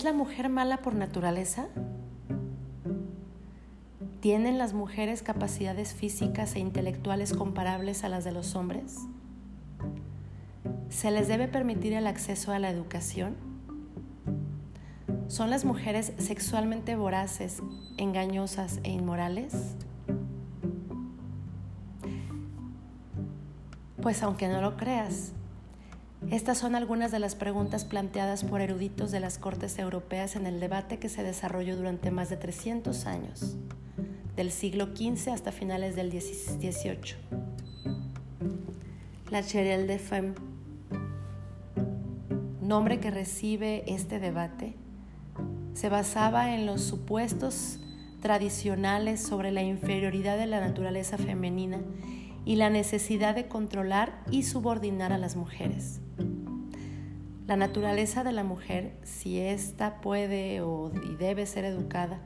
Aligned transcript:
¿Es 0.00 0.04
la 0.04 0.14
mujer 0.14 0.48
mala 0.48 0.78
por 0.78 0.94
naturaleza? 0.94 1.68
¿Tienen 4.20 4.56
las 4.56 4.72
mujeres 4.72 5.22
capacidades 5.22 5.92
físicas 5.92 6.54
e 6.54 6.58
intelectuales 6.58 7.34
comparables 7.34 8.02
a 8.02 8.08
las 8.08 8.24
de 8.24 8.32
los 8.32 8.56
hombres? 8.56 8.96
¿Se 10.88 11.10
les 11.10 11.28
debe 11.28 11.48
permitir 11.48 11.92
el 11.92 12.06
acceso 12.06 12.50
a 12.50 12.58
la 12.58 12.70
educación? 12.70 13.36
¿Son 15.28 15.50
las 15.50 15.66
mujeres 15.66 16.14
sexualmente 16.16 16.96
voraces, 16.96 17.62
engañosas 17.98 18.80
e 18.84 18.92
inmorales? 18.92 19.52
Pues 24.00 24.22
aunque 24.22 24.48
no 24.48 24.62
lo 24.62 24.78
creas, 24.78 25.34
estas 26.28 26.58
son 26.58 26.74
algunas 26.74 27.10
de 27.10 27.18
las 27.18 27.34
preguntas 27.34 27.84
planteadas 27.84 28.44
por 28.44 28.60
eruditos 28.60 29.10
de 29.10 29.20
las 29.20 29.38
Cortes 29.38 29.78
Europeas 29.78 30.36
en 30.36 30.46
el 30.46 30.60
debate 30.60 30.98
que 30.98 31.08
se 31.08 31.22
desarrolló 31.22 31.76
durante 31.76 32.10
más 32.10 32.28
de 32.28 32.36
300 32.36 33.06
años, 33.06 33.56
del 34.36 34.50
siglo 34.50 34.88
XV 34.94 35.30
hasta 35.30 35.50
finales 35.50 35.96
del 35.96 36.10
XVIII. 36.12 37.16
La 39.30 39.42
Cherelle 39.42 39.86
de 39.86 39.98
Femme, 39.98 40.34
nombre 42.60 43.00
que 43.00 43.10
recibe 43.10 43.82
este 43.86 44.20
debate, 44.20 44.76
se 45.72 45.88
basaba 45.88 46.54
en 46.54 46.66
los 46.66 46.82
supuestos 46.82 47.80
tradicionales 48.20 49.22
sobre 49.22 49.50
la 49.50 49.62
inferioridad 49.62 50.36
de 50.36 50.46
la 50.46 50.60
naturaleza 50.60 51.16
femenina 51.16 51.80
y 52.44 52.56
la 52.56 52.70
necesidad 52.70 53.34
de 53.34 53.48
controlar 53.48 54.22
y 54.30 54.42
subordinar 54.44 55.12
a 55.12 55.18
las 55.18 55.36
mujeres. 55.36 56.00
La 57.46 57.56
naturaleza 57.56 58.22
de 58.22 58.32
la 58.32 58.44
mujer, 58.44 58.92
si 59.02 59.40
ésta 59.40 60.00
puede 60.00 60.60
o 60.60 60.92
y 61.04 61.16
debe 61.16 61.46
ser 61.46 61.64
educada, 61.64 62.20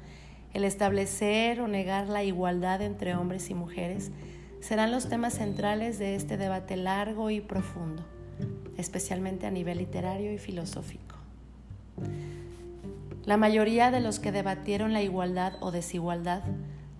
el 0.52 0.64
establecer 0.64 1.60
o 1.60 1.68
negar 1.68 2.08
la 2.08 2.22
igualdad 2.22 2.82
entre 2.82 3.16
hombres 3.16 3.50
y 3.50 3.54
mujeres, 3.54 4.12
serán 4.60 4.92
los 4.92 5.08
temas 5.08 5.34
centrales 5.34 5.98
de 5.98 6.14
este 6.14 6.36
debate 6.36 6.76
largo 6.76 7.30
y 7.30 7.40
profundo, 7.40 8.04
especialmente 8.76 9.46
a 9.46 9.50
nivel 9.50 9.78
literario 9.78 10.32
y 10.32 10.38
filosófico. 10.38 11.16
La 13.24 13.36
mayoría 13.36 13.90
de 13.90 14.00
los 14.00 14.20
que 14.20 14.32
debatieron 14.32 14.92
la 14.92 15.02
igualdad 15.02 15.54
o 15.60 15.70
desigualdad 15.70 16.42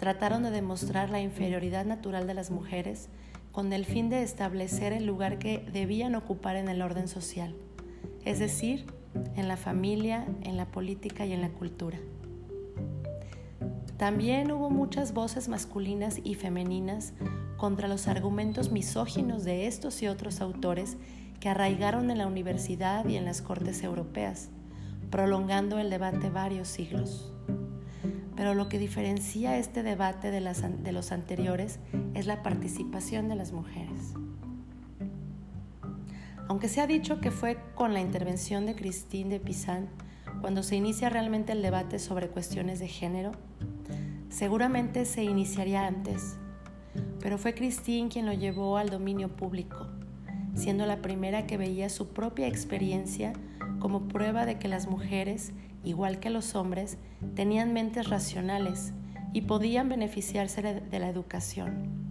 trataron 0.05 0.42
de 0.42 0.50
demostrar 0.50 1.08
la 1.08 1.20
inferioridad 1.20 1.86
natural 1.86 2.27
de 2.27 2.34
las 2.34 2.50
mujeres 2.50 3.08
con 3.52 3.72
el 3.72 3.86
fin 3.86 4.11
de 4.11 4.22
establecer 4.22 4.92
el 4.92 5.06
lugar 5.06 5.38
que 5.38 5.66
debían 5.72 6.14
ocupar 6.14 6.56
en 6.56 6.69
el 6.69 6.83
orden 6.83 7.08
social 7.08 7.55
es 8.24 8.38
decir, 8.38 8.86
en 9.36 9.48
la 9.48 9.56
familia, 9.56 10.27
en 10.42 10.56
la 10.56 10.66
política 10.66 11.27
y 11.27 11.33
en 11.33 11.42
la 11.42 11.50
cultura. 11.50 11.98
También 13.96 14.50
hubo 14.50 14.70
muchas 14.70 15.12
voces 15.14 15.48
masculinas 15.48 16.20
y 16.24 16.34
femeninas 16.34 17.12
contra 17.56 17.86
los 17.86 18.08
argumentos 18.08 18.72
misóginos 18.72 19.44
de 19.44 19.66
estos 19.66 20.02
y 20.02 20.08
otros 20.08 20.41
autores 20.41 20.96
que 21.39 21.48
arraigaron 21.48 22.11
en 22.11 22.18
la 22.18 22.27
universidad 22.27 23.06
y 23.06 23.16
en 23.16 23.24
las 23.24 23.42
cortes 23.42 23.83
europeas, 23.83 24.48
prolongando 25.11 25.78
el 25.78 25.91
debate 25.91 26.30
varios 26.30 26.68
siglos. 26.68 27.33
Pero 28.36 28.54
lo 28.54 28.68
que 28.68 28.78
diferencia 28.78 29.58
este 29.58 29.82
debate 29.82 30.30
de, 30.30 30.40
los 30.40 31.12
anteriores 31.12 31.78
es 32.14 32.27
la 32.27 32.42
participación 32.42 33.28
de 33.28 33.36
las 33.36 33.52
mujeres. 33.52 34.14
Aunque 36.48 36.68
se 36.68 36.80
ha 36.80 36.86
dicho 36.86 37.20
que 37.20 37.30
fue 37.30 37.58
con 37.74 37.95
la 37.95 38.00
intervención 38.00 38.67
de 38.67 38.74
Christine 38.74 39.30
de 39.30 39.40
Pizan 39.40 39.89
cuando 40.40 40.62
se 40.62 40.77
inicia 40.77 41.08
realmente 41.08 41.52
el 41.52 41.62
debate 41.62 41.98
sobre 41.98 42.28
cuestiones 42.28 42.80
de 42.80 42.89
género, 42.89 43.33
seguramente 44.28 45.06
se 45.06 45.22
iniciaría 45.24 45.86
antes, 45.86 46.36
pero 47.20 47.39
fue 47.39 47.55
Christine 47.55 48.11
quien 48.11 48.27
lo 48.27 48.34
llevó 48.34 48.77
al 48.77 48.90
dominio 48.90 49.34
público, 49.34 49.86
siendo 50.55 50.84
la 50.84 51.01
primera 51.01 51.46
que 51.46 51.56
veía 51.56 51.89
su 51.89 52.08
propia 52.08 52.46
experiencia 52.46 53.33
como 53.78 54.08
prueba 54.08 54.45
de 54.45 54.58
que 54.58 54.68
las 54.68 54.86
mujeres, 54.86 55.52
igual 55.84 56.20
que 56.20 56.30
los 56.30 56.55
hombres, 56.55 56.98
tenían 57.34 57.72
mentes 57.72 58.08
racionales 58.08 58.92
y 59.33 59.42
podían 59.42 59.89
beneficiarse 59.89 60.62
de 60.62 60.98
la 60.98 61.08
educación. 61.08 62.05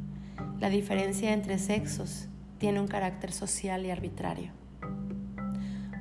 La 0.59 0.69
diferencia 0.69 1.33
entre 1.33 1.57
sexos 1.57 2.27
tiene 2.57 2.79
un 2.79 2.87
carácter 2.87 3.31
social 3.31 3.85
y 3.85 3.91
arbitrario. 3.91 4.51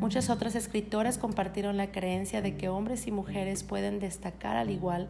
Muchas 0.00 0.30
otras 0.30 0.56
escritoras 0.56 1.16
compartieron 1.16 1.76
la 1.76 1.92
creencia 1.92 2.42
de 2.42 2.56
que 2.56 2.68
hombres 2.68 3.06
y 3.06 3.12
mujeres 3.12 3.62
pueden 3.62 4.00
destacar 4.00 4.56
al 4.56 4.70
igual 4.70 5.08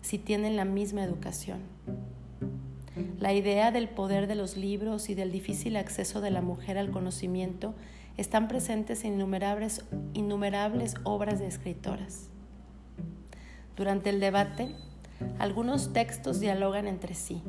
si 0.00 0.18
tienen 0.18 0.56
la 0.56 0.64
misma 0.64 1.04
educación. 1.04 1.60
La 3.20 3.32
idea 3.32 3.70
del 3.70 3.88
poder 3.88 4.26
de 4.26 4.34
los 4.34 4.56
libros 4.56 5.08
y 5.08 5.14
del 5.14 5.30
difícil 5.30 5.76
acceso 5.76 6.20
de 6.20 6.32
la 6.32 6.40
mujer 6.40 6.78
al 6.78 6.90
conocimiento 6.90 7.74
están 8.18 8.48
presentes 8.48 9.04
en 9.04 9.14
innumerables, 9.14 9.84
innumerables 10.12 10.96
obras 11.04 11.38
de 11.38 11.46
escritoras. 11.46 12.28
Durante 13.76 14.10
el 14.10 14.20
debate, 14.20 14.74
algunos 15.38 15.92
textos 15.92 16.40
dialogan 16.40 16.88
entre 16.88 17.14
sí, 17.14 17.42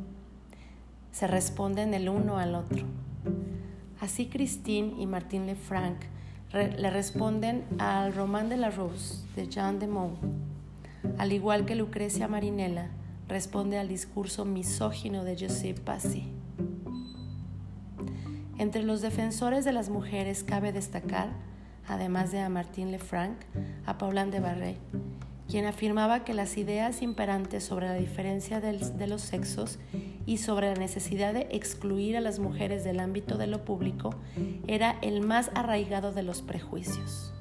se 1.12 1.28
responden 1.28 1.94
el 1.96 2.07
uno 2.07 2.38
al 2.38 2.53
otro. 2.53 2.85
Así 4.00 4.28
Christine 4.28 4.94
y 5.02 5.07
Martin 5.07 5.47
Lefranc 5.47 6.03
le 6.53 6.90
responden 6.90 7.66
al 7.80 8.13
Román 8.13 8.47
de 8.47 8.57
la 8.57 8.69
Rose 8.69 9.25
de 9.36 9.47
Jean 9.47 9.80
de 9.80 9.88
Meaux, 9.88 10.19
al 11.18 11.34
igual 11.34 11.66
que 11.66 11.75
Lucrecia 11.75 12.28
Marinella 12.28 12.91
responde 13.28 13.78
al 13.80 13.88
discurso 13.88 14.46
misógino 14.46 15.24
de 15.24 15.36
Joseph 15.36 15.80
Passy. 15.80 16.38
Entre 18.59 18.83
los 18.83 18.99
defensores 18.99 19.63
de 19.63 19.71
las 19.71 19.89
mujeres 19.89 20.43
cabe 20.43 20.73
destacar, 20.73 21.29
además 21.87 22.33
de 22.33 22.41
a 22.41 22.49
Martin 22.49 22.91
Lefranc, 22.91 23.37
a 23.85 23.97
Paulin 23.97 24.31
de 24.31 24.41
Barret, 24.41 24.77
quien 25.47 25.65
afirmaba 25.65 26.25
que 26.25 26.33
las 26.33 26.57
ideas 26.57 27.01
imperantes 27.01 27.63
sobre 27.63 27.87
la 27.87 27.93
diferencia 27.93 28.59
de 28.59 29.07
los 29.07 29.21
sexos 29.21 29.79
y 30.25 30.39
sobre 30.39 30.73
la 30.73 30.75
necesidad 30.75 31.33
de 31.33 31.47
excluir 31.51 32.17
a 32.17 32.19
las 32.19 32.39
mujeres 32.39 32.83
del 32.83 32.99
ámbito 32.99 33.37
de 33.37 33.47
lo 33.47 33.63
público 33.63 34.09
era 34.67 34.97
el 35.01 35.21
más 35.21 35.51
arraigado 35.55 36.11
de 36.11 36.23
los 36.23 36.41
prejuicios. 36.41 37.33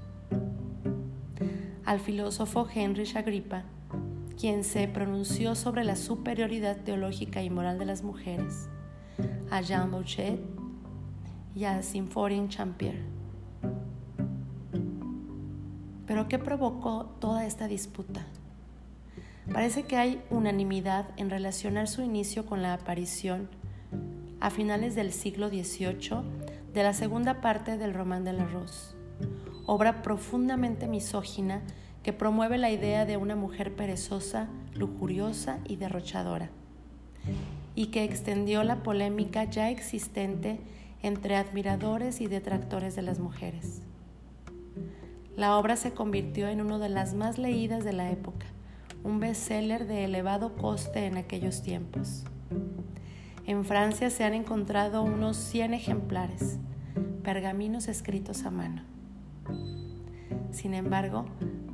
Al 1.85 1.99
filósofo 1.99 2.69
Heinrich 2.73 3.17
Agrippa, 3.17 3.65
quien 4.39 4.63
se 4.63 4.87
pronunció 4.87 5.57
sobre 5.57 5.83
la 5.83 5.97
superioridad 5.97 6.77
teológica 6.77 7.43
y 7.43 7.51
moral 7.51 7.81
de 7.81 7.87
las 7.87 8.05
mujeres, 8.05 8.69
a 9.51 9.63
Jean 9.63 9.91
Bouchet 9.91 10.58
y 11.59 11.65
a 11.65 11.83
Symphorien 11.83 12.49
Champier 12.49 13.19
pero 16.09 16.27
¿qué 16.27 16.39
provocó 16.39 17.05
toda 17.21 17.47
esta 17.47 17.69
disputa? 17.69 18.27
Parece 19.53 19.83
que 19.83 19.97
hay 19.97 20.23
unanimidad 20.31 21.07
en 21.19 21.29
relacionar 21.29 21.87
su 21.87 22.01
inicio 22.01 22.47
con 22.47 22.63
la 22.63 22.73
aparición, 22.73 23.49
a 24.41 24.49
finales 24.49 24.95
del 24.95 25.13
siglo 25.13 25.49
XVIII, 25.49 26.23
de 26.73 26.83
la 26.83 26.95
segunda 26.95 27.43
parte 27.43 27.77
del 27.77 27.93
Román 27.93 28.25
de 28.25 28.33
la 28.33 28.49
obra 29.67 30.01
profundamente 30.01 30.89
misógina 30.89 31.61
que 32.03 32.15
promueve 32.15 32.57
la 32.57 32.71
idea 32.71 33.05
de 33.05 33.19
una 33.19 33.37
mujer 33.37 33.77
perezosa, 33.77 34.49
lujuriosa 34.73 35.59
y 35.67 35.77
derrochadora, 35.77 36.49
y 37.75 37.89
que 37.89 38.05
extendió 38.05 38.65
la 38.65 38.83
polémica 38.83 39.45
ya 39.45 39.69
existente 39.69 40.59
entre 41.03 41.37
admiradores 41.37 42.21
y 42.21 42.27
detractores 42.27 42.97
de 42.97 43.03
las 43.03 43.19
mujeres. 43.19 43.83
La 45.37 45.57
obra 45.57 45.77
se 45.77 45.93
convirtió 45.93 46.49
en 46.49 46.61
una 46.61 46.79
de 46.79 46.89
las 46.89 47.15
más 47.15 47.39
leídas 47.39 47.85
de 47.85 47.93
la 47.93 48.11
época, 48.11 48.47
un 49.05 49.21
bestseller 49.21 49.87
de 49.87 50.05
elevado 50.05 50.57
coste 50.57 51.07
en 51.07 51.17
aquellos 51.17 51.63
tiempos. 51.63 52.25
En 53.47 53.65
Francia 53.65 54.11
se 54.11 54.25
han 54.25 54.35
encontrado 54.35 55.03
unos 55.03 55.37
100 55.37 55.75
ejemplares, 55.75 56.59
pergaminos 57.23 57.89
escritos 57.89 58.45
a 58.45 58.51
mano. 58.51 58.83
Sin 60.51 60.75
embargo, 60.75 61.27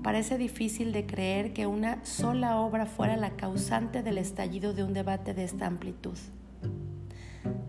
parece 0.02 0.36
difícil 0.36 0.92
de 0.92 1.06
creer 1.06 1.52
que 1.52 1.66
una 1.66 2.04
sola 2.04 2.58
obra 2.60 2.86
fuera 2.86 3.16
la 3.16 3.30
causante 3.30 4.02
del 4.02 4.18
estallido 4.18 4.74
de 4.74 4.84
un 4.84 4.92
debate 4.92 5.32
de 5.32 5.44
esta 5.44 5.66
amplitud. 5.66 6.18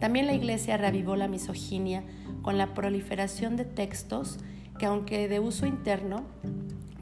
También 0.06 0.28
la 0.28 0.36
Iglesia 0.36 0.78
reavivó 0.78 1.16
la 1.16 1.28
misoginia 1.28 2.04
con 2.44 2.60
la 2.60 2.76
proliferación 2.76 3.56
de 3.56 3.66
textos 3.66 4.38
que 4.78 4.86
aunque 4.86 5.28
de 5.28 5.40
uso 5.40 5.66
interno, 5.66 6.22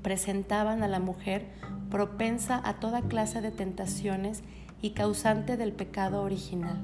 presentaban 0.01 0.83
a 0.83 0.87
la 0.87 1.01
mujer 1.01 1.47
propensa 1.91 2.61
a 2.63 2.79
toda 2.79 3.01
clase 3.01 3.41
de 3.41 3.51
tentaciones 3.51 4.41
y 4.81 4.91
causante 4.91 5.57
del 5.57 5.73
pecado 5.73 6.23
original, 6.23 6.79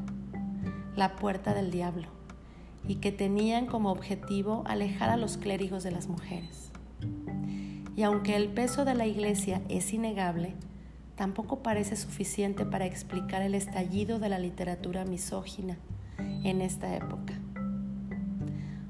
la 0.97 1.15
puerta 1.15 1.53
del 1.53 1.71
diablo, 1.71 2.09
y 2.85 2.95
que 2.95 3.13
tenían 3.13 3.65
como 3.65 3.89
objetivo 3.89 4.63
alejar 4.67 5.09
a 5.09 5.15
los 5.15 5.37
clérigos 5.37 5.83
de 5.83 5.91
las 5.91 6.09
mujeres. 6.09 6.73
Y 7.95 8.03
aunque 8.03 8.35
el 8.35 8.49
peso 8.49 8.83
de 8.83 8.95
la 8.95 9.05
Iglesia 9.05 9.61
es 9.69 9.93
innegable, 9.93 10.53
tampoco 11.15 11.63
parece 11.63 11.95
suficiente 11.95 12.65
para 12.65 12.85
explicar 12.85 13.41
el 13.41 13.55
estallido 13.55 14.19
de 14.19 14.27
la 14.27 14.37
literatura 14.37 15.05
misógina 15.05 15.77
en 16.43 16.61
esta 16.61 16.95
época. 16.95 17.33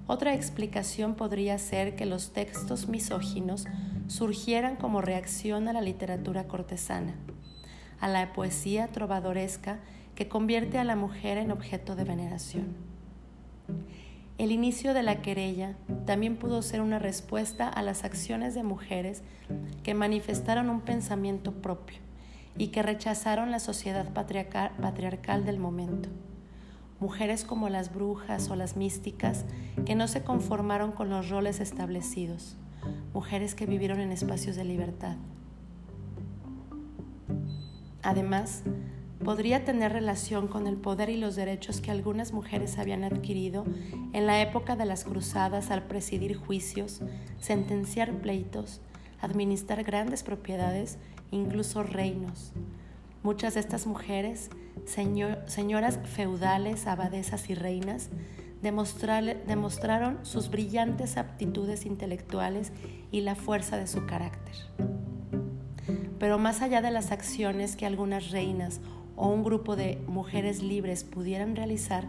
Otra 0.07 0.33
explicación 0.33 1.15
podría 1.15 1.57
ser 1.59 1.95
que 1.95 2.05
los 2.05 2.33
textos 2.33 2.87
misóginos 2.87 3.65
surgieran 4.07 4.75
como 4.75 5.01
reacción 5.01 5.67
a 5.67 5.73
la 5.73 5.81
literatura 5.81 6.47
cortesana, 6.47 7.15
a 7.99 8.07
la 8.07 8.33
poesía 8.33 8.87
trovadoresca 8.87 9.79
que 10.15 10.27
convierte 10.27 10.79
a 10.79 10.83
la 10.83 10.95
mujer 10.95 11.37
en 11.37 11.51
objeto 11.51 11.95
de 11.95 12.03
veneración. 12.05 12.75
El 14.39 14.51
inicio 14.51 14.93
de 14.93 15.03
la 15.03 15.21
querella 15.21 15.75
también 16.05 16.37
pudo 16.37 16.61
ser 16.61 16.81
una 16.81 16.97
respuesta 16.97 17.67
a 17.67 17.81
las 17.81 18.03
acciones 18.03 18.55
de 18.55 18.63
mujeres 18.63 19.21
que 19.83 19.93
manifestaron 19.93 20.69
un 20.69 20.81
pensamiento 20.81 21.53
propio 21.61 21.99
y 22.57 22.67
que 22.67 22.81
rechazaron 22.81 23.51
la 23.51 23.59
sociedad 23.59 24.11
patriarcal, 24.13 25.45
del 25.45 25.59
momento. 25.59 26.09
Mujeres 26.99 27.45
como 27.45 27.69
las 27.69 27.93
brujas 27.93 28.49
o 28.49 28.55
las 28.55 28.75
místicas 28.75 29.45
que 29.85 29.95
no 29.95 30.07
se 30.07 30.23
conformaron 30.23 30.91
con 30.91 31.09
los 31.09 31.29
roles 31.29 31.61
establecidos. 31.61 32.57
Mujeres 33.13 33.55
que 33.55 33.65
vivieron 33.65 34.01
en 34.01 34.11
espacios 34.11 34.55
de 34.55 34.65
libertad. 34.65 35.15
Además, 38.01 38.63
podría 39.23 39.63
tener 39.63 39.93
relación 39.93 40.47
con 40.47 40.67
el 40.67 40.75
poder 40.75 41.09
y 41.09 41.17
los 41.17 41.35
derechos 41.35 41.81
que 41.81 41.91
algunas 41.91 42.33
mujeres 42.33 42.77
habían 42.77 43.03
adquirido 43.03 43.65
en 44.13 44.25
la 44.25 44.41
época 44.41 44.75
de 44.75 44.85
las 44.85 45.03
cruzadas 45.03 45.71
al 45.71 45.83
presidir 45.83 46.35
juicios, 46.35 47.01
sentenciar 47.39 48.13
pleitos, 48.21 48.81
administrar 49.21 49.83
grandes 49.83 50.23
propiedades, 50.23 50.97
incluso 51.31 51.83
reinos. 51.83 52.53
Muchas 53.21 53.55
de 53.55 53.59
estas 53.59 53.85
mujeres, 53.85 54.49
señoras 54.85 55.99
feudales, 56.05 56.87
abadesas 56.87 57.49
y 57.49 57.55
reinas, 57.55 58.09
demostraron 58.61 60.19
sus 60.23 60.49
brillantes 60.49 61.17
aptitudes 61.17 61.85
intelectuales 61.85 62.71
y 63.11 63.21
la 63.21 63.35
fuerza 63.35 63.77
de 63.77 63.87
su 63.87 64.05
carácter. 64.05 64.55
Pero 66.17 66.37
más 66.37 66.61
allá 66.61 66.81
de 66.81 66.91
las 66.91 67.11
acciones 67.11 67.75
que 67.75 67.85
algunas 67.85 68.31
reinas 68.31 68.81
o 69.15 69.27
un 69.27 69.43
grupo 69.43 69.75
de 69.75 70.01
mujeres 70.07 70.61
libres 70.61 71.03
pudieran 71.03 71.55
realizar, 71.55 72.05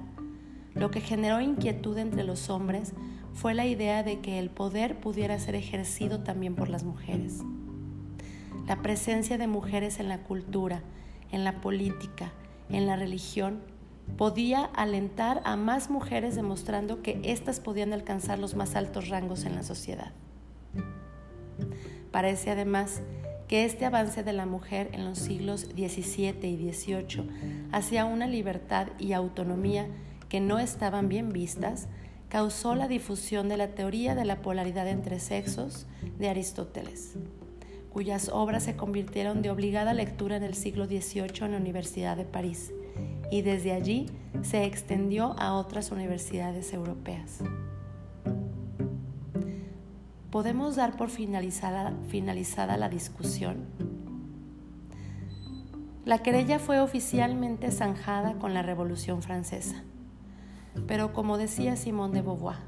lo 0.74 0.90
que 0.90 1.00
generó 1.00 1.40
inquietud 1.40 1.98
entre 1.98 2.22
los 2.22 2.50
hombres 2.50 2.92
fue 3.34 3.54
la 3.54 3.66
idea 3.66 4.02
de 4.02 4.20
que 4.20 4.38
el 4.38 4.50
poder 4.50 5.00
pudiera 5.00 5.38
ser 5.38 5.56
ejercido 5.56 6.20
también 6.20 6.54
por 6.54 6.68
las 6.68 6.84
mujeres. 6.84 7.40
La 8.66 8.82
presencia 8.82 9.38
de 9.38 9.48
mujeres 9.48 9.98
en 9.98 10.08
la 10.08 10.18
cultura, 10.18 10.82
en 11.32 11.44
la 11.44 11.61
política, 11.61 12.32
en 12.69 12.87
la 12.87 12.97
religión, 12.97 13.61
podía 14.17 14.65
alentar 14.65 15.41
a 15.44 15.56
más 15.56 15.91
mujeres 15.91 16.35
demostrando 16.35 17.03
que 17.03 17.21
éstas 17.25 17.61
podían 17.61 17.93
alcanzar 17.93 18.38
los 18.38 18.55
más 18.55 18.75
altos 18.75 19.09
rangos 19.09 19.44
en 19.44 19.55
la 19.55 19.62
sociedad. 19.62 20.12
Parece 22.11 22.50
además 22.50 23.03
que 23.49 23.65
este 23.65 23.85
avance 23.85 24.23
de 24.23 24.32
la 24.32 24.47
mujer 24.47 24.91
en 24.93 25.05
los 25.05 25.19
siglos 25.19 25.62
XVII 25.62 26.49
y 26.49 26.73
XVIII 26.73 27.69
hacia 27.73 28.05
una 28.05 28.27
libertad 28.27 28.88
y 28.99 29.12
autonomía 29.12 29.88
que 30.29 30.41
no 30.41 30.59
estaban 30.59 31.09
bien 31.09 31.31
vistas, 31.31 31.88
causó 32.29 32.77
la 32.77 32.87
difusión 32.87 33.49
de 33.49 33.56
la 33.56 33.75
teoría 33.75 34.15
de 34.15 34.25
la 34.25 34.41
polaridad 34.41 34.87
entre 34.87 35.19
sexos 35.19 35.87
de 36.19 36.29
Aristóteles, 36.29 37.15
cuyas 37.92 38.31
obras 38.32 38.62
se 38.62 38.76
convirtieron 38.76 39.42
de 39.42 39.50
obligada 39.50 39.94
lectura 39.94 40.37
en 40.37 40.44
el 40.44 40.54
siglo 40.54 40.87
XVIII 40.87 41.44
en 41.44 41.52
la 41.52 41.58
Universidad 41.58 42.16
de 42.16 42.25
París 42.25 42.72
y 43.31 43.42
desde 43.42 43.72
allí 43.72 44.06
se 44.42 44.64
extendió 44.64 45.34
a 45.38 45.54
otras 45.54 45.90
universidades 45.90 46.72
europeas 46.72 47.42
podemos 50.31 50.76
dar 50.76 50.96
por 50.96 51.10
finalizada, 51.10 52.76
la 52.76 52.88
discusión. 52.88 53.66
La 56.04 56.19
querella 56.19 56.58
fue 56.58 56.81
oficialmente 56.81 57.70
zanjada 57.70 58.34
con 58.34 58.54
la 58.54 58.62
Revolución 58.62 59.22
Francesa, 59.22 59.82
pero 60.86 61.12
como 61.12 61.36
decía 61.36 61.76
Simone 61.76 62.14
de 62.14 62.22
Beauvoir, 62.22 62.58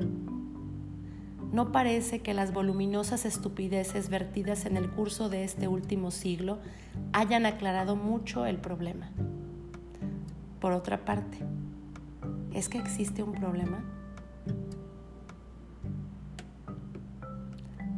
no 1.53 1.71
parece 1.71 2.21
que 2.21 2.33
las 2.33 2.53
voluminosas 2.53 3.27
estupideces 3.27 4.09
vertidas 4.09 4.65
en 4.65 4.79
el 4.79 4.91
curso 4.91 5.29
de 5.29 5.45
este 5.45 5.69
último 5.69 6.11
siglo 6.11 6.59
hayan 7.13 7.45
aclarado 7.45 7.95
mucho 7.95 8.47
el 8.47 8.57
problema. 8.57 9.11
Por 10.61 10.73
otra 10.73 11.05
parte, 11.05 11.39
¿es 12.55 12.69
que 12.69 12.79
existe 12.79 13.23
un 13.23 13.33
problema? 13.33 13.85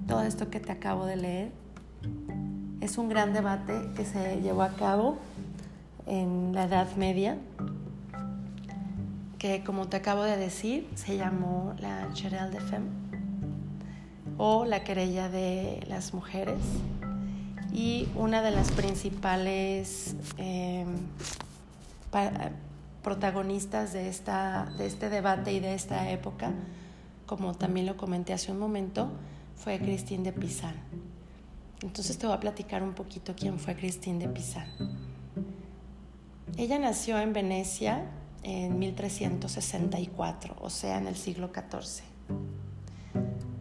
todo 0.06 0.22
esto 0.22 0.50
que 0.50 0.60
te 0.60 0.70
acabo 0.70 1.06
de 1.06 1.16
leer. 1.16 1.52
Es 2.80 2.98
un 2.98 3.08
gran 3.08 3.32
debate 3.32 3.72
que 3.96 4.04
se 4.04 4.40
llevó 4.42 4.62
a 4.62 4.68
cabo 4.74 5.16
en 6.06 6.52
la 6.54 6.64
Edad 6.64 6.94
Media, 6.96 7.38
que 9.38 9.64
como 9.64 9.88
te 9.88 9.96
acabo 9.96 10.22
de 10.22 10.36
decir, 10.36 10.86
se 10.94 11.16
llamó 11.16 11.74
la 11.80 12.08
Querelle 12.14 12.50
de 12.50 12.60
Femme 12.60 13.04
o 14.38 14.64
la 14.64 14.84
querella 14.84 15.28
de 15.28 15.84
las 15.88 16.14
mujeres. 16.14 16.60
Y 17.72 18.08
una 18.14 18.42
de 18.42 18.50
las 18.50 18.70
principales 18.70 20.14
em, 20.36 20.86
protagonistas 23.02 23.92
de, 23.92 24.08
esta, 24.08 24.72
de 24.78 24.86
este 24.86 25.10
debate 25.10 25.52
y 25.52 25.60
de 25.60 25.74
esta 25.74 26.10
época, 26.10 26.52
como 27.26 27.54
también 27.54 27.86
lo 27.86 27.96
comenté 27.96 28.32
hace 28.32 28.52
un 28.52 28.58
momento, 28.58 29.08
fue 29.56 29.78
Christine 29.78 30.22
de 30.22 30.32
Pizan. 30.32 30.74
Entonces 31.82 32.16
te 32.16 32.26
voy 32.26 32.36
a 32.36 32.40
platicar 32.40 32.82
un 32.82 32.94
poquito 32.94 33.34
quién 33.36 33.58
fue 33.58 33.74
Christine 33.74 34.20
de 34.20 34.28
Pizan. 34.28 34.66
Ella 36.56 36.78
nació 36.78 37.18
en 37.18 37.32
Venecia 37.32 38.04
en 38.42 38.78
1364, 38.78 40.56
o 40.60 40.70
sea, 40.70 40.98
en 40.98 41.08
el 41.08 41.16
siglo 41.16 41.50
XIV. 41.52 42.04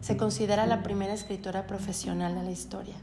Se 0.04 0.18
considera 0.18 0.66
la 0.66 0.82
primera 0.82 1.14
escritora 1.14 1.66
profesional 1.66 2.34
de 2.34 2.42
la 2.42 2.50
historia. 2.50 2.94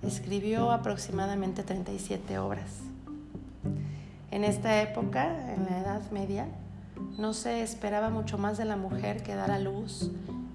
Escribió 0.00 0.70
aproximadamente 0.70 1.62
37 1.62 2.38
obras. 2.38 2.78
En 4.30 4.42
esta 4.42 4.80
época, 4.80 5.52
en 5.52 5.66
la 5.66 5.80
Edad 5.80 6.10
Media, 6.10 6.48
no 7.18 7.34
se 7.34 7.60
esperaba 7.60 8.08
mucho 8.08 8.38
más 8.38 8.56
de 8.56 8.64
la 8.64 8.76
mujer 8.76 9.22
que 9.22 9.34
dar 9.34 9.50
a 9.50 9.58
luz 9.58 10.10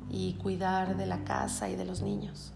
y 0.09 0.33
cuidar 0.41 0.97
de 0.97 1.05
la 1.05 1.23
casa 1.23 1.69
y 1.69 1.75
de 1.75 1.85
los 1.85 2.01
niños. 2.01 2.51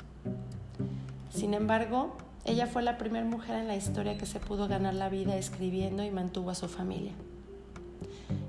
Sin 1.29 1.53
embargo, 1.53 2.17
ella 2.45 2.65
fue 2.65 2.81
la 2.81 2.97
primera 2.97 3.25
mujer 3.25 3.57
en 3.57 3.67
la 3.67 3.75
historia 3.75 4.17
que 4.17 4.25
se 4.25 4.39
pudo 4.39 4.67
ganar 4.67 4.95
la 4.95 5.09
vida 5.09 5.37
escribiendo 5.37 6.03
y 6.03 6.09
mantuvo 6.09 6.49
a 6.49 6.55
su 6.55 6.67
familia. 6.67 7.13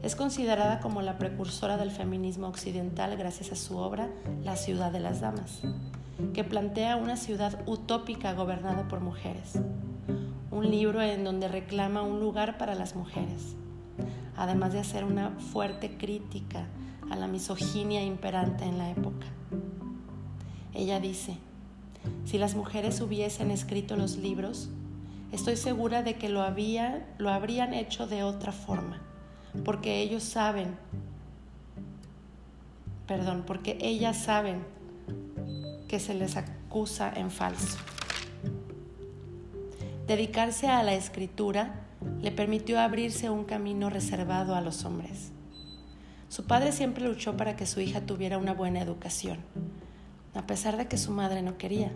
Es 0.02 0.14
considerada 0.14 0.78
como 0.78 1.02
la 1.02 1.18
precursora 1.18 1.76
del 1.76 1.90
feminismo 1.90 2.46
occidental 2.46 3.16
gracias 3.16 3.50
a 3.50 3.56
su 3.56 3.78
obra 3.78 4.08
La 4.44 4.54
ciudad 4.54 4.92
de 4.92 5.00
las 5.00 5.20
damas, 5.20 5.60
que 6.34 6.44
plantea 6.44 6.96
una 6.96 7.16
ciudad 7.16 7.60
utópica 7.66 8.32
gobernada 8.32 8.86
por 8.86 9.00
mujeres. 9.00 9.58
Un 10.52 10.70
libro 10.70 11.02
en 11.02 11.24
donde 11.24 11.48
reclama 11.48 12.02
un 12.02 12.20
lugar 12.20 12.58
para 12.58 12.76
las 12.76 12.94
mujeres, 12.94 13.56
además 14.36 14.72
de 14.72 14.78
hacer 14.78 15.04
una 15.04 15.30
fuerte 15.30 15.96
crítica 15.98 16.66
a 17.10 17.16
la 17.16 17.26
misoginia 17.26 18.02
imperante 18.04 18.64
en 18.64 18.78
la 18.78 18.90
época. 18.90 19.26
Ella 20.74 21.00
dice, 21.00 21.38
si 22.24 22.38
las 22.38 22.54
mujeres 22.54 23.00
hubiesen 23.00 23.50
escrito 23.50 23.96
los 23.96 24.16
libros, 24.16 24.70
estoy 25.32 25.56
segura 25.56 26.04
de 26.04 26.14
que 26.14 26.28
lo, 26.28 26.42
había, 26.42 27.04
lo 27.18 27.30
habrían 27.30 27.74
hecho 27.74 28.06
de 28.06 28.22
otra 28.22 28.52
forma, 28.52 29.02
porque 29.64 30.00
ellos 30.00 30.22
saben, 30.22 30.76
perdón, 33.06 33.44
porque 33.46 33.78
ellas 33.80 34.16
saben 34.16 34.64
que 35.88 36.00
se 36.00 36.14
les 36.14 36.36
acusa 36.36 37.12
en 37.14 37.30
falso. 37.30 37.78
Dedicarse 40.06 40.68
a 40.68 40.82
la 40.82 40.94
escritura 40.94 41.86
le 42.22 42.32
permitió 42.32 42.80
abrirse 42.80 43.30
un 43.30 43.44
camino 43.44 43.90
reservado 43.90 44.54
a 44.54 44.60
los 44.60 44.84
hombres. 44.84 45.32
Su 46.28 46.46
padre 46.46 46.72
siempre 46.72 47.04
luchó 47.04 47.36
para 47.36 47.56
que 47.56 47.66
su 47.66 47.80
hija 47.80 48.02
tuviera 48.02 48.38
una 48.38 48.54
buena 48.54 48.80
educación, 48.80 49.38
a 50.34 50.46
pesar 50.46 50.76
de 50.76 50.86
que 50.86 50.98
su 50.98 51.10
madre 51.10 51.42
no 51.42 51.58
quería. 51.58 51.90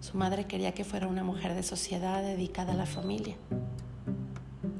Su 0.00 0.16
madre 0.16 0.46
quería 0.46 0.72
que 0.72 0.84
fuera 0.84 1.06
una 1.06 1.22
mujer 1.24 1.54
de 1.54 1.62
sociedad 1.62 2.22
dedicada 2.22 2.72
a 2.72 2.76
la 2.76 2.86
familia. 2.86 3.36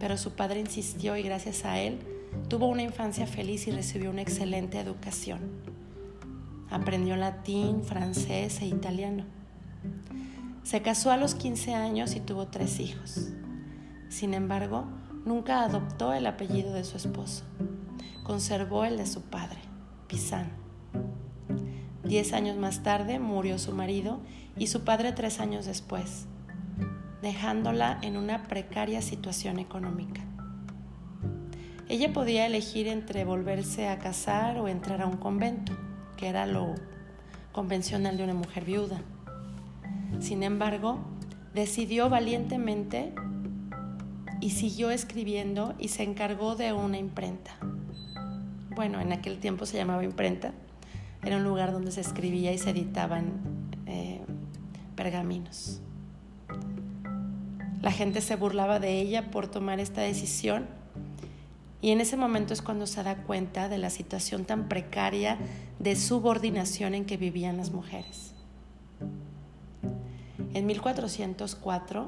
Pero 0.00 0.16
su 0.16 0.32
padre 0.32 0.58
insistió 0.58 1.16
y 1.16 1.22
gracias 1.22 1.64
a 1.64 1.78
él 1.78 2.00
tuvo 2.48 2.66
una 2.66 2.82
infancia 2.82 3.26
feliz 3.26 3.68
y 3.68 3.70
recibió 3.70 4.10
una 4.10 4.22
excelente 4.22 4.80
educación. 4.80 5.40
Aprendió 6.70 7.16
latín, 7.16 7.84
francés 7.84 8.60
e 8.62 8.66
italiano. 8.66 9.24
Se 10.62 10.82
casó 10.82 11.10
a 11.10 11.16
los 11.16 11.34
15 11.34 11.74
años 11.74 12.14
y 12.16 12.20
tuvo 12.20 12.46
tres 12.48 12.80
hijos. 12.80 13.30
Sin 14.08 14.34
embargo, 14.34 14.84
nunca 15.24 15.62
adoptó 15.62 16.12
el 16.12 16.26
apellido 16.26 16.72
de 16.72 16.84
su 16.84 16.96
esposo. 16.96 17.44
Conservó 18.22 18.84
el 18.84 18.96
de 18.96 19.06
su 19.06 19.22
padre, 19.22 19.58
Pisan. 20.06 20.48
Diez 22.04 22.32
años 22.32 22.56
más 22.56 22.82
tarde 22.82 23.18
murió 23.18 23.58
su 23.58 23.72
marido 23.72 24.20
y 24.56 24.68
su 24.68 24.82
padre 24.82 25.12
tres 25.12 25.40
años 25.40 25.66
después, 25.66 26.26
dejándola 27.22 27.98
en 28.02 28.16
una 28.16 28.44
precaria 28.44 29.02
situación 29.02 29.58
económica. 29.58 30.22
Ella 31.88 32.12
podía 32.12 32.46
elegir 32.46 32.86
entre 32.86 33.24
volverse 33.24 33.88
a 33.88 33.98
casar 33.98 34.58
o 34.58 34.68
entrar 34.68 35.02
a 35.02 35.06
un 35.06 35.16
convento, 35.16 35.72
que 36.16 36.28
era 36.28 36.46
lo 36.46 36.76
convencional 37.52 38.16
de 38.16 38.24
una 38.24 38.34
mujer 38.34 38.64
viuda. 38.64 39.00
Sin 40.20 40.42
embargo, 40.42 41.00
decidió 41.52 42.08
valientemente 42.08 43.12
y 44.40 44.50
siguió 44.50 44.90
escribiendo 44.90 45.74
y 45.78 45.88
se 45.88 46.04
encargó 46.04 46.54
de 46.56 46.72
una 46.72 46.96
imprenta. 46.98 47.52
Bueno, 48.74 49.00
en 49.00 49.12
aquel 49.12 49.38
tiempo 49.40 49.66
se 49.66 49.76
llamaba 49.76 50.04
imprenta. 50.04 50.52
Era 51.22 51.36
un 51.36 51.44
lugar 51.44 51.72
donde 51.72 51.90
se 51.90 52.00
escribía 52.00 52.52
y 52.52 52.58
se 52.58 52.70
editaban 52.70 53.32
eh, 53.86 54.20
pergaminos. 54.94 55.82
La 57.80 57.92
gente 57.92 58.20
se 58.20 58.36
burlaba 58.36 58.78
de 58.78 59.00
ella 59.00 59.30
por 59.30 59.48
tomar 59.48 59.80
esta 59.80 60.02
decisión 60.02 60.66
y 61.82 61.92
en 61.92 62.00
ese 62.00 62.16
momento 62.16 62.52
es 62.52 62.60
cuando 62.60 62.86
se 62.86 63.02
da 63.02 63.22
cuenta 63.22 63.68
de 63.68 63.78
la 63.78 63.88
situación 63.88 64.44
tan 64.44 64.68
precaria 64.68 65.38
de 65.78 65.96
subordinación 65.96 66.94
en 66.94 67.06
que 67.06 67.16
vivían 67.16 67.56
las 67.56 67.70
mujeres. 67.70 68.34
En 70.52 70.66
1404 70.66 72.06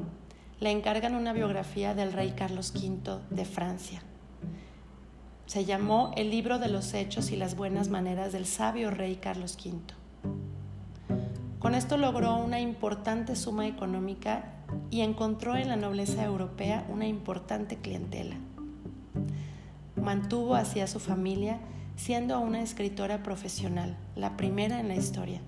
le 0.61 0.71
encargan 0.71 1.15
una 1.15 1.33
biografía 1.33 1.95
del 1.95 2.13
rey 2.13 2.33
Carlos 2.33 2.75
V 2.75 3.21
de 3.31 3.45
Francia. 3.47 4.03
Se 5.47 5.65
llamó 5.65 6.13
El 6.17 6.31
libro 6.31 6.59
de 6.59 6.69
los 6.69 6.93
hechos 6.93 7.31
y 7.31 7.37
las 7.37 7.57
buenas 7.57 7.89
maneras 7.89 8.33
del 8.33 8.47
sabio 8.47 8.91
rey 8.91 9.17
Carlos 9.17 9.57
V. 9.65 9.81
Con 11.59 11.75
esto 11.75 11.97
logró 11.97 12.37
una 12.37 12.61
importante 12.61 13.37
suma 13.37 13.67
económica 13.67 14.62
y 14.91 15.01
encontró 15.01 15.57
en 15.57 15.69
la 15.69 15.77
nobleza 15.77 16.25
europea 16.25 16.87
una 16.89 17.07
importante 17.07 17.77
clientela 17.77 18.37
mantuvo 20.03 20.55
así 20.55 20.81
a 20.81 20.87
su 20.87 21.01
familia 21.01 21.61
siendo 21.97 22.41
una 22.41 22.63
escritora 22.63 23.23
profesional, 23.23 23.97
la 24.17 24.37
primera 24.37 24.81
en 24.81 24.89
la 24.89 24.97
historia. 24.97 25.41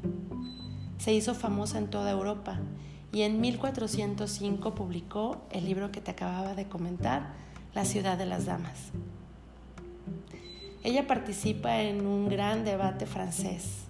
Se 0.98 1.12
hizo 1.12 1.34
famosa 1.34 1.78
en 1.78 1.88
toda 1.88 2.10
Europa 2.10 2.60
y 3.12 3.22
en 3.22 3.40
1405 3.40 4.74
publicó 4.74 5.42
el 5.50 5.64
libro 5.64 5.90
que 5.90 6.00
te 6.00 6.10
acababa 6.10 6.54
de 6.54 6.68
comentar, 6.68 7.42
La 7.74 7.84
ciudad 7.84 8.16
de 8.16 8.24
las 8.24 8.46
damas. 8.46 8.92
Ella 10.84 11.08
participa 11.08 11.80
en 11.80 12.06
un 12.06 12.28
gran 12.28 12.64
debate 12.64 13.04
francés, 13.04 13.86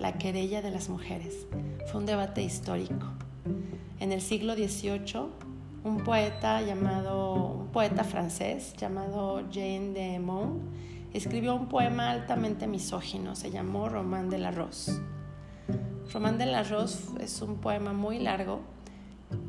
la 0.00 0.18
querella 0.18 0.60
de 0.60 0.72
las 0.72 0.88
mujeres. 0.88 1.46
Fue 1.86 2.00
un 2.00 2.06
debate 2.06 2.42
histórico. 2.42 3.06
En 4.00 4.12
el 4.12 4.20
siglo 4.20 4.54
XVIII 4.54 5.48
un 5.84 6.04
poeta 6.04 6.60
llamado, 6.60 7.52
un 7.52 7.68
poeta 7.68 8.04
francés 8.04 8.74
llamado 8.76 9.48
Jean 9.50 9.94
de 9.94 10.18
Meaux 10.18 10.60
escribió 11.12 11.54
un 11.54 11.68
poema 11.68 12.10
altamente 12.10 12.66
misógino, 12.66 13.34
se 13.34 13.50
llamó 13.50 13.88
Román 13.88 14.28
de 14.28 14.38
la 14.38 14.50
Rose. 14.50 14.92
Román 16.12 16.38
de 16.38 16.46
la 16.46 16.62
Rose 16.62 17.10
es 17.20 17.40
un 17.42 17.56
poema 17.56 17.92
muy 17.92 18.18
largo 18.18 18.60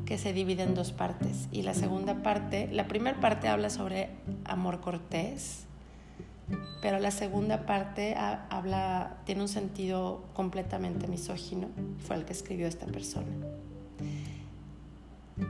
que 0.04 0.18
se 0.18 0.32
divide 0.32 0.62
en 0.62 0.74
dos 0.74 0.92
partes 0.92 1.48
y 1.52 1.62
la 1.62 1.74
segunda 1.74 2.22
parte, 2.22 2.68
la 2.72 2.88
primera 2.88 3.18
parte 3.20 3.48
habla 3.48 3.70
sobre 3.70 4.10
amor 4.44 4.80
cortés, 4.80 5.66
pero 6.82 6.98
la 6.98 7.10
segunda 7.10 7.66
parte 7.66 8.16
tiene 9.24 9.42
un 9.42 9.48
sentido 9.48 10.24
completamente 10.34 11.06
misógino, 11.06 11.68
fue 11.98 12.16
el 12.16 12.24
que 12.24 12.32
escribió 12.32 12.66
esta 12.66 12.86
persona. 12.86 13.28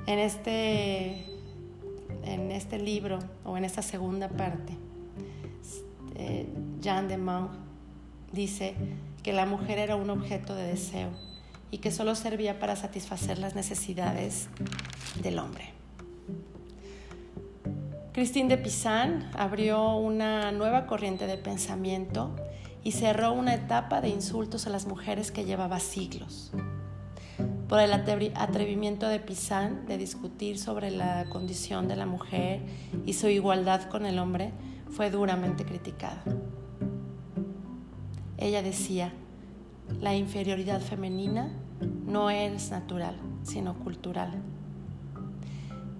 En 0.06 0.18
este, 0.18 1.26
en 2.24 2.52
este 2.52 2.78
libro 2.78 3.18
o 3.44 3.56
en 3.56 3.64
esta 3.64 3.82
segunda 3.82 4.28
parte, 4.28 4.76
eh, 6.16 6.46
Jean 6.80 7.08
de 7.08 7.16
Monge 7.16 7.56
dice 8.32 8.74
que 9.22 9.32
la 9.32 9.46
mujer 9.46 9.78
era 9.78 9.96
un 9.96 10.10
objeto 10.10 10.54
de 10.54 10.64
deseo 10.64 11.10
y 11.70 11.78
que 11.78 11.90
solo 11.90 12.14
servía 12.14 12.58
para 12.58 12.76
satisfacer 12.76 13.38
las 13.38 13.54
necesidades 13.54 14.48
del 15.22 15.38
hombre. 15.38 15.70
Christine 18.12 18.48
de 18.48 18.58
Pizan 18.58 19.30
abrió 19.36 19.94
una 19.96 20.52
nueva 20.52 20.86
corriente 20.86 21.26
de 21.26 21.36
pensamiento 21.36 22.34
y 22.82 22.92
cerró 22.92 23.32
una 23.32 23.54
etapa 23.54 24.00
de 24.00 24.08
insultos 24.08 24.66
a 24.66 24.70
las 24.70 24.86
mujeres 24.86 25.30
que 25.30 25.44
llevaba 25.44 25.78
siglos 25.80 26.52
por 27.70 27.78
el 27.78 27.92
atrevimiento 27.92 29.06
de 29.06 29.20
Pizan 29.20 29.86
de 29.86 29.96
discutir 29.96 30.58
sobre 30.58 30.90
la 30.90 31.26
condición 31.26 31.86
de 31.86 31.94
la 31.94 32.04
mujer 32.04 32.62
y 33.06 33.12
su 33.12 33.28
igualdad 33.28 33.88
con 33.88 34.06
el 34.06 34.18
hombre, 34.18 34.50
fue 34.88 35.08
duramente 35.12 35.64
criticada. 35.64 36.20
Ella 38.38 38.62
decía, 38.62 39.12
la 40.00 40.16
inferioridad 40.16 40.80
femenina 40.80 41.52
no 42.06 42.28
es 42.30 42.72
natural, 42.72 43.14
sino 43.44 43.78
cultural. 43.78 44.42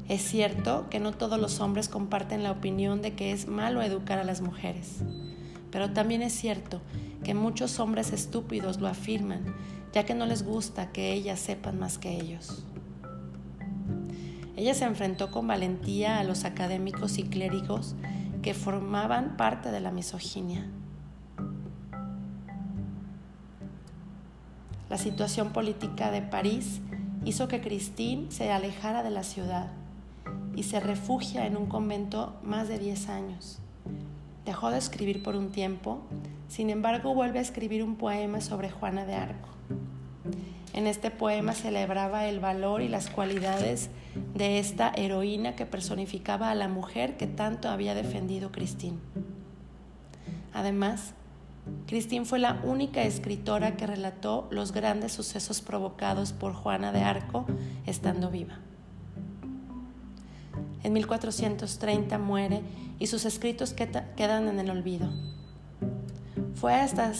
Es 0.09 0.23
cierto 0.23 0.89
que 0.91 0.99
no 0.99 1.13
todos 1.13 1.39
los 1.39 1.61
hombres 1.61 1.89
comparten 1.89 2.43
la 2.43 2.51
opinión 2.51 3.01
de 3.01 3.15
que 3.15 3.31
es 3.31 3.47
malo 3.47 3.81
educar 3.81 4.19
a 4.19 4.25
las 4.25 4.41
mujeres, 4.41 5.05
pero 5.71 5.93
también 5.93 6.23
es 6.23 6.33
cierto 6.33 6.81
que 7.23 7.35
muchos 7.35 7.79
hombres 7.79 8.13
estúpidos 8.13 8.81
lo 8.81 8.89
afirman 8.89 9.55
ya 9.93 10.05
que 10.05 10.15
no 10.15 10.27
les 10.27 10.45
gusta 10.45 10.93
que 10.93 11.13
ellas 11.13 11.41
sepan 11.41 11.79
más 11.79 11.99
que 11.99 12.15
ellos. 12.15 12.65
Ella 14.57 14.75
se 14.75 14.85
enfrentó 14.85 15.31
con 15.31 15.47
valentía 15.47 16.19
a 16.19 16.25
los 16.25 16.45
académicos 16.45 17.19
y 17.19 17.25
clérigos 17.25 17.95
que 18.43 18.55
formaban 18.55 19.37
parte 19.37 19.71
de 19.71 19.81
la 19.81 19.91
misoginia. 19.91 20.69
La 24.89 24.99
situación 24.99 25.53
política 25.53 26.11
de 26.11 26.21
París 26.21 26.81
hizo 27.25 27.49
que 27.49 27.61
Christine 27.61 28.31
se 28.31 28.51
alejara 28.51 29.03
de 29.03 29.11
la 29.11 29.23
ciudad 29.23 29.71
y 30.57 30.65
se 30.65 30.81
refugia 30.81 31.47
en 31.47 31.57
un 31.57 31.67
convento 31.67 32.35
más 32.43 32.69
de 32.69 32.79
10 32.79 33.09
años. 33.09 33.61
Dejó 34.45 34.71
de 34.71 34.79
escribir 34.79 35.23
por 35.23 35.37
un 35.37 35.51
tiempo, 35.51 36.03
sin 36.51 36.69
embargo 36.69 37.15
vuelve 37.15 37.39
a 37.39 37.43
escribir 37.43 37.85
un 37.85 37.95
poema 37.95 38.41
sobre 38.41 38.71
Juana 38.71 39.07
de 39.07 39.15
Arco. 39.15 39.49
En 40.73 40.89
este 40.89 41.13
poema 41.13 41.53
celebraba 41.53 42.27
el 42.27 42.41
valor 42.41 42.83
y 42.83 42.89
las 42.89 43.09
cualidades 43.09 43.89
de 44.35 44.59
esta 44.59 44.93
heroína 44.97 45.55
que 45.55 45.65
personificaba 45.65 46.51
a 46.51 46.57
la 46.57 46.67
mujer 46.67 47.17
que 47.17 47.29
tanto 47.29 47.69
había 47.69 47.95
defendido 47.95 48.51
Christine. 48.51 48.99
Además, 50.53 51.15
Christine 51.87 52.25
fue 52.25 52.41
la 52.41 52.61
única 52.65 53.05
escritora 53.05 53.77
que 53.77 53.87
relató 53.87 54.49
los 54.51 54.73
grandes 54.73 55.13
sucesos 55.13 55.61
provocados 55.61 56.33
por 56.33 56.53
Juana 56.53 56.91
de 56.91 57.03
Arco 57.03 57.47
estando 57.87 58.29
viva. 58.29 58.59
En 60.83 60.95
1430 60.95 62.19
muere 62.19 62.63
y 62.99 63.07
sus 63.07 63.25
escritos 63.25 63.73
quedan 63.73 64.49
en 64.49 64.59
el 64.59 64.71
olvido. 64.71 65.11
Fue 66.61 66.75
hasta 66.75 67.15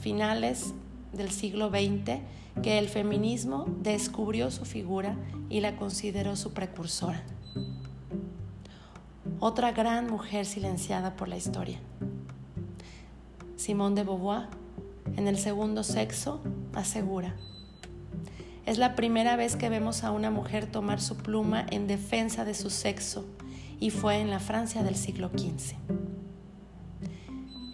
finales 0.00 0.74
del 1.12 1.30
siglo 1.30 1.68
XX 1.68 2.18
que 2.60 2.76
el 2.76 2.88
feminismo 2.88 3.66
descubrió 3.82 4.50
su 4.50 4.64
figura 4.64 5.14
y 5.48 5.60
la 5.60 5.76
consideró 5.76 6.34
su 6.34 6.52
precursora. 6.54 7.22
Otra 9.38 9.70
gran 9.70 10.10
mujer 10.10 10.44
silenciada 10.44 11.14
por 11.14 11.28
la 11.28 11.36
historia. 11.36 11.78
Simone 13.54 13.94
de 13.94 14.02
Beauvoir, 14.02 14.48
en 15.14 15.28
el 15.28 15.38
segundo 15.38 15.84
sexo, 15.84 16.40
asegura, 16.74 17.36
es 18.66 18.78
la 18.78 18.96
primera 18.96 19.36
vez 19.36 19.54
que 19.54 19.68
vemos 19.68 20.02
a 20.02 20.10
una 20.10 20.32
mujer 20.32 20.66
tomar 20.66 21.00
su 21.00 21.16
pluma 21.16 21.64
en 21.70 21.86
defensa 21.86 22.44
de 22.44 22.54
su 22.54 22.70
sexo 22.70 23.24
y 23.78 23.90
fue 23.90 24.18
en 24.18 24.30
la 24.30 24.40
Francia 24.40 24.82
del 24.82 24.96
siglo 24.96 25.28
XV. 25.28 25.76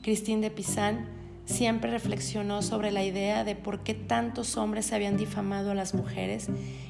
Christine 0.07 0.41
de 0.41 0.53
Pizan 0.53 1.05
siempre 1.47 1.91
reflexionó 1.91 2.63
sobre 2.63 2.93
la 2.93 3.03
idea 3.03 3.43
de 3.43 3.57
por 3.57 3.83
qué 3.83 3.93
tantos 3.93 4.57
hombres 4.57 4.93
habían 4.93 5.17
difamado 5.17 5.73
a 5.73 5.75
las 5.75 5.95
mujeres 5.95 6.47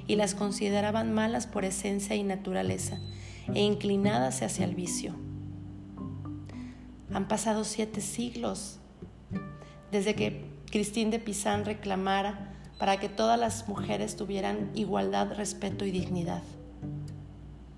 y 0.06 0.16
las 0.16 0.34
consideraban 0.34 1.14
malas 1.14 1.46
por 1.46 1.64
esencia 1.64 2.14
y 2.14 2.22
naturaleza 2.22 2.98
e 3.54 3.62
inclinadas 3.62 4.42
hacia 4.42 4.66
el 4.66 4.74
vicio. 4.74 5.14
Han 7.10 7.26
pasado 7.26 7.64
siete 7.64 8.02
siglos 8.02 8.80
desde 9.90 10.14
que 10.14 10.44
Christine 10.70 11.10
de 11.10 11.18
Pizan 11.18 11.64
reclamara 11.64 12.52
para 12.78 13.00
que 13.00 13.08
todas 13.08 13.40
las 13.40 13.66
mujeres 13.66 14.16
tuvieran 14.16 14.70
igualdad, 14.74 15.32
respeto 15.32 15.86
y 15.86 15.90
dignidad. 15.90 16.42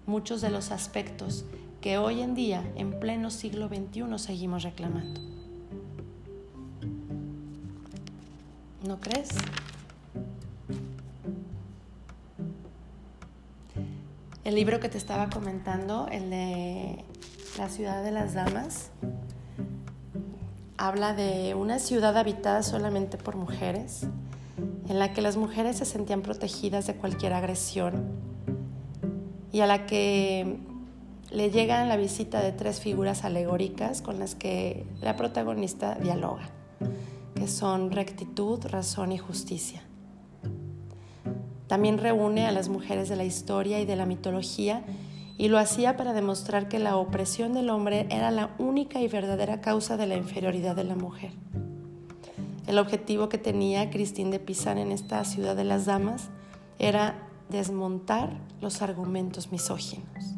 Muchos 0.05 0.41
de 0.41 0.51
los 0.51 0.73
aspectos 0.73 1.45
que 1.81 1.99
hoy 1.99 2.21
en 2.21 2.35
día, 2.35 2.65
en 2.77 2.99
pleno 2.99 3.31
siglo 3.31 3.69
XXI, 3.69 4.19
seguimos 4.19 4.63
reclamando. 4.63 5.21
¿No 8.87 8.99
crees? 9.01 9.29
El 14.45 14.55
libro 14.55 14.81
que 14.81 14.89
te 14.89 14.99
estaba 14.99 15.29
comentando, 15.29 16.09
el 16.11 16.31
de 16.31 17.05
La 17.59 17.69
ciudad 17.69 18.03
de 18.03 18.13
las 18.13 18.35
damas, 18.35 18.91
habla 20.79 21.13
de 21.13 21.55
una 21.55 21.79
ciudad 21.79 22.17
habitada 22.17 22.63
solamente 22.63 23.19
por 23.19 23.37
mujeres, 23.37 24.07
en 24.89 24.99
la 24.99 25.13
que 25.13 25.21
las 25.21 25.37
mujeres 25.37 25.77
se 25.77 25.85
sentían 25.85 26.23
protegidas 26.23 26.87
de 26.87 26.95
cualquier 26.95 27.35
agresión 27.35 28.07
y 29.53 29.61
a 29.61 29.67
la 29.67 29.87
que 29.87 30.61
le 31.31 31.51
llegan 31.51 31.89
la 31.89 31.97
visita 31.97 32.41
de 32.41 32.53
tres 32.53 32.81
figuras 32.81 33.25
alegóricas 33.25 34.03
con 34.03 34.19
las 34.19 34.35
que 34.35 34.87
la 35.01 35.17
protagonista 35.17 35.95
dialoga, 35.97 36.51
que 37.35 37.49
son 37.49 37.91
rectitud, 37.91 38.65
razón 38.67 39.13
y 39.13 39.19
justicia. 39.19 39.83
También 41.67 41.99
reúne 41.99 42.47
a 42.47 42.53
las 42.53 42.71
mujeres 42.71 43.11
de 43.11 43.17
la 43.17 43.25
historia 43.25 43.79
y 43.79 43.85
de 43.85 43.97
la 43.97 44.07
mitología 44.07 44.85
y 45.37 45.49
lo 45.49 45.59
hacía 45.59 45.97
para 45.97 46.15
demostrar 46.15 46.69
que 46.69 46.79
la 46.79 46.97
opresión 46.97 47.53
del 47.53 47.69
hombre 47.69 48.07
era 48.11 48.31
la 48.31 48.55
única 48.59 49.01
y 49.01 49.09
verdadera 49.09 49.61
causa 49.61 49.97
de 49.97 50.07
la 50.07 50.17
inferioridad 50.17 50.75
de 50.75 50.85
la 50.85 50.97
mujer. 50.97 51.31
El 52.67 52.79
objetivo 52.79 53.29
que 53.29 53.39
tenía 53.39 53.91
Cristín 53.91 54.31
de 54.31 54.41
Pizan 54.41 54.79
en 54.79 54.93
esta 54.93 55.25
ciudad 55.25 55.57
de 55.57 55.65
las 55.65 55.87
damas 55.87 56.31
era 56.79 57.29
desmontar 57.51 58.31
los 58.61 58.83
argumentos 58.83 59.53
misóginos. 59.53 60.37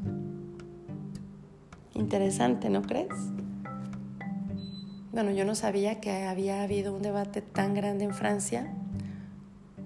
Interesante, 2.01 2.71
¿no 2.71 2.81
crees? 2.81 3.13
Bueno, 5.13 5.33
yo 5.33 5.45
no 5.45 5.55
sabía 5.55 6.01
que 6.01 6.25
había 6.25 6.63
habido 6.63 6.95
un 6.95 7.03
debate 7.03 7.43
tan 7.43 7.75
grande 7.75 8.05
en 8.05 8.15
Francia, 8.15 8.73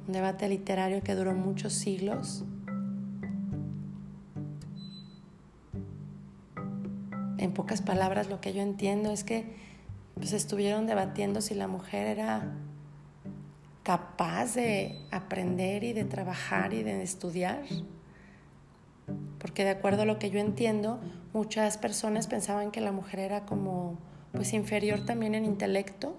un 0.06 0.12
debate 0.12 0.49
literario 0.49 1.02
que 1.02 1.16
duró 1.16 1.35
muchos 1.35 1.73
siglos 1.73 2.44
en 7.38 7.52
pocas 7.52 7.83
palabras 7.83 8.28
lo 8.28 8.40
que 8.40 8.52
yo 8.52 8.62
entiendo 8.62 9.11
es 9.11 9.25
que 9.25 9.56
pues, 10.14 10.33
estuvieron 10.33 10.87
debatiendo 10.87 11.40
si 11.40 11.54
la 11.54 11.66
mujer 11.66 12.06
era 12.06 12.52
capaz 13.83 14.54
de 14.54 15.04
aprender 15.11 15.83
y 15.83 15.92
de 15.92 16.04
trabajar 16.04 16.75
y 16.75 16.85
de 16.85 17.02
estudiar. 17.02 17.64
Porque 19.40 19.64
de 19.64 19.71
acuerdo 19.71 20.02
a 20.02 20.04
lo 20.06 20.21
que 20.21 20.30
yo 20.30 20.38
entiendo, 20.38 21.00
muchas 21.35 21.76
personas 21.76 22.29
pensaban 22.29 22.71
que 22.71 22.81
la 22.81 22.93
mujer 22.93 23.19
era 23.19 23.45
como 23.45 23.99
pues 24.33 24.55
inferior 24.55 25.05
también 25.05 25.35
en 25.35 25.45
intelecto. 25.45 26.17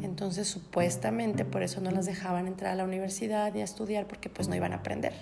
Entonces, 0.00 0.48
supuestamente 0.48 1.44
por 1.44 1.62
eso 1.62 1.80
no 1.80 1.90
las 1.90 2.06
dejaban 2.06 2.46
entrar 2.46 2.72
a 2.72 2.76
la 2.76 2.84
universidad 2.84 3.54
y 3.54 3.60
a 3.60 3.64
estudiar 3.64 4.06
porque 4.06 4.30
pues 4.30 4.48
no 4.48 4.54
iban 4.54 4.72
a 4.72 4.76
aprender. 4.76 5.12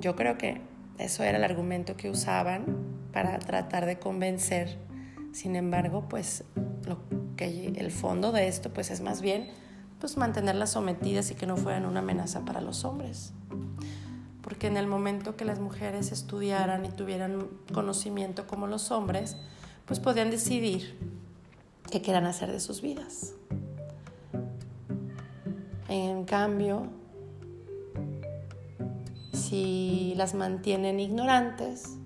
Yo 0.00 0.14
creo 0.14 0.36
que 0.36 0.60
eso 0.98 1.22
era 1.22 1.38
el 1.38 1.44
argumento 1.44 1.96
que 1.96 2.10
usaban 2.10 2.66
para 3.12 3.38
tratar 3.38 3.86
de 3.86 3.98
convencer. 3.98 4.78
Sin 5.32 5.56
embargo, 5.56 6.08
pues 6.08 6.44
lo 6.86 6.98
que 7.36 7.68
el 7.76 7.90
fondo 7.92 8.32
de 8.32 8.48
esto 8.48 8.72
pues 8.72 8.90
es 8.90 9.00
más 9.00 9.20
bien 9.20 9.48
pues 10.00 10.16
mantenerlas 10.16 10.70
sometidas 10.70 11.30
y 11.30 11.34
que 11.34 11.46
no 11.46 11.56
fueran 11.56 11.84
una 11.84 12.00
amenaza 12.00 12.44
para 12.44 12.60
los 12.60 12.84
hombres. 12.84 13.32
Porque 14.48 14.66
en 14.66 14.78
el 14.78 14.86
momento 14.86 15.36
que 15.36 15.44
las 15.44 15.60
mujeres 15.60 16.10
estudiaran 16.10 16.86
y 16.86 16.88
tuvieran 16.88 17.48
conocimiento 17.74 18.46
como 18.46 18.66
los 18.66 18.90
hombres, 18.90 19.36
pues 19.84 20.00
podían 20.00 20.30
decidir 20.30 20.98
qué 21.90 22.00
querían 22.00 22.24
hacer 22.24 22.50
de 22.50 22.58
sus 22.58 22.80
vidas. 22.80 23.34
En 25.90 26.24
cambio, 26.24 26.86
si 29.34 30.14
las 30.16 30.32
mantienen 30.32 30.98
ignorantes, 30.98 31.98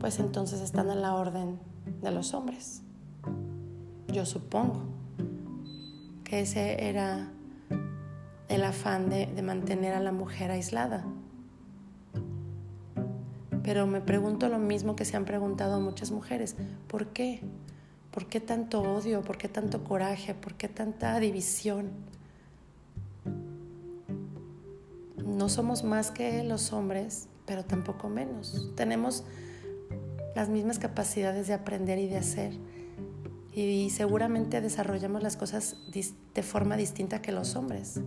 pues 0.00 0.18
entonces 0.20 0.62
están 0.62 0.88
a 0.88 0.94
la 0.94 1.16
orden 1.16 1.58
de 2.00 2.12
los 2.12 2.32
hombres. 2.32 2.80
Yo 4.06 4.24
supongo 4.24 4.84
que 6.24 6.40
ese 6.40 6.88
era 6.88 7.30
el 8.48 8.64
afán 8.64 9.10
de, 9.10 9.26
mantener 9.42 9.94
a 9.94 10.00
la 10.00 10.12
mujer 10.12 10.50
aislada. 10.50 11.04
Pero 13.62 13.86
me 13.86 14.00
pregunto 14.00 14.48
lo 14.48 14.58
mismo 14.58 14.96
que 14.96 15.04
se 15.04 15.16
han 15.16 15.24
preguntado 15.24 15.80
muchas 15.80 16.10
mujeres. 16.10 16.56
¿Por 16.86 17.08
qué? 17.08 17.42
¿Por 18.10 18.26
qué 18.26 18.40
tanto 18.40 18.80
odio? 18.80 19.22
¿Por 19.22 19.36
qué 19.36 19.48
tanto 19.48 19.84
coraje? 19.84 20.34
¿Por 20.34 20.54
qué 20.54 20.68
tanta 20.68 21.18
división? 21.20 21.90
no 25.38 25.48
somos 25.48 25.84
más 25.84 26.10
que 26.10 26.42
los 26.42 26.72
hombres, 26.72 27.28
pero 27.46 27.64
tampoco 27.64 28.08
menos. 28.08 28.70
Tenemos 28.74 29.24
las 30.34 30.48
mismas 30.48 30.78
capacidades 30.78 31.46
de 31.46 31.54
aprender 31.54 31.98
y 31.98 32.08
de 32.08 32.16
hacer. 32.16 32.52
Y 33.54 33.90
seguramente 33.90 34.60
desarrollamos 34.60 35.22
las 35.22 35.36
cosas 35.36 35.76
de 35.92 36.42
forma 36.42 36.76
distinta 36.76 37.22
que 37.22 37.32
los 37.32 37.56
hombres, 37.56 38.00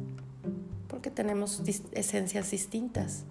porque 0.91 1.10
tenemos 1.10 1.63
esencias 1.93 2.51
distintas, 2.51 3.23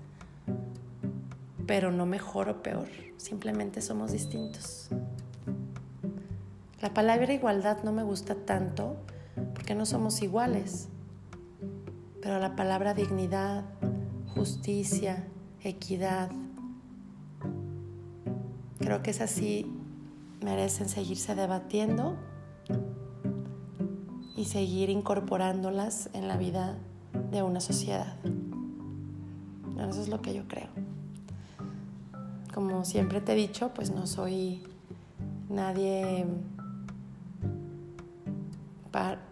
pero 1.67 1.93
no 1.93 2.07
mejor 2.07 2.49
o 2.49 2.63
peor, 2.63 2.89
simplemente 3.19 3.83
somos 3.83 4.13
distintos. 4.13 4.89
La 6.81 6.95
palabra 6.95 7.35
igualdad 7.35 7.83
no 7.85 7.93
me 7.93 8.03
gusta 8.03 8.35
tanto 8.35 8.97
porque 9.53 9.75
no 9.75 9.85
somos 9.85 10.23
iguales, 10.23 10.89
pero 12.23 12.39
la 12.39 12.57
palabra 12.57 12.95
dignidad, 12.95 13.67
justicia, 14.35 15.29
equidad, 15.63 16.31
creo 18.79 19.03
que 19.03 19.11
es 19.11 19.21
así, 19.21 19.71
merecen 20.43 20.89
seguirse 20.89 21.35
debatiendo 21.35 22.17
y 24.35 24.47
seguir 24.47 24.89
incorporándolas 24.89 26.09
en 26.15 26.27
la 26.27 26.39
vida 26.39 26.79
de 27.31 27.43
una 27.43 27.61
sociedad. 27.61 28.17
Eso 29.89 30.03
es 30.03 30.09
lo 30.09 30.21
que 30.21 30.35
yo 30.35 30.47
creo. 30.47 30.69
Como 32.55 32.85
siempre 32.85 33.21
te 33.21 33.33
he 33.33 33.37
dicho, 33.37 33.71
pues 33.75 33.91
no 33.91 34.07
soy 34.07 34.63
nadie 35.49 36.27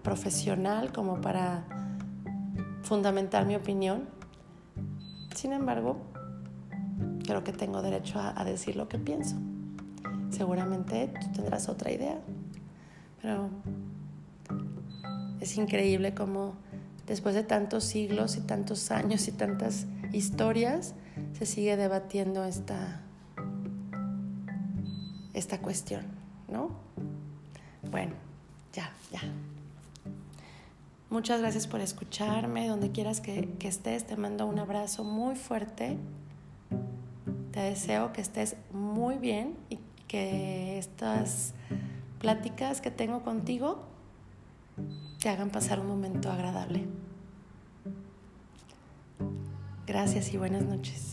profesional 0.03 0.93
como 0.93 1.21
para 1.21 1.65
fundamentar 2.83 3.45
mi 3.45 3.57
opinión. 3.57 4.09
Sin 5.35 5.53
embargo, 5.53 5.99
creo 7.25 7.45
que 7.45 7.53
tengo 7.53 7.83
derecho 7.83 8.19
a, 8.19 8.45
decir 8.45 8.77
lo 8.77 8.89
que 8.89 8.99
pienso. 8.99 9.37
Seguramente 10.31 11.13
tú 11.21 11.33
tendrás 11.33 11.69
otra 11.69 11.93
idea, 11.93 12.19
pero 13.21 13.51
es 15.41 15.57
increíble 15.57 16.15
cómo 16.15 16.55
después 17.09 17.35
de 17.35 17.43
tantos 17.43 17.85
siglos 17.85 18.37
y 18.37 18.41
tantos 18.41 18.91
años 18.91 19.27
y 19.29 19.33
tantas 19.33 19.87
historias 20.13 20.95
se 21.33 21.47
sigue 21.47 21.77
debatiendo 21.77 22.45
esta, 22.45 23.01
esta 25.33 25.61
cuestión, 25.61 26.05
¿no? 26.49 26.71
Bueno, 27.91 28.13
ya, 28.75 28.93
ya. 29.11 29.21
Muchas 31.11 31.41
gracias 31.41 31.67
por 31.67 31.81
escucharme, 31.81 32.69
donde 32.69 32.91
quieras 32.91 33.23
que, 33.23 33.57
estés, 33.63 34.07
te 34.07 34.17
mando 34.17 34.47
un 34.47 34.59
abrazo 34.59 35.05
muy 35.05 35.37
fuerte. 35.37 35.97
Te 37.53 37.61
deseo 37.61 38.13
que 38.13 38.21
estés 38.21 38.57
muy 38.73 39.17
bien 39.17 39.57
y 39.71 39.79
que 40.07 40.79
estas 40.79 41.55
pláticas 42.19 42.83
que 42.83 42.91
tengo 42.91 43.23
contigo 43.23 43.88
hagan 45.29 45.51
pasar 45.51 45.81
un 45.81 45.87
momento 45.89 46.31
agradable. 46.31 46.87
Gracias 49.87 50.33
y 50.35 50.37
buenas 50.37 50.65
noches. 50.65 51.13